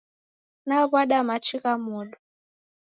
[0.67, 2.15] Naw'ada machi gha modo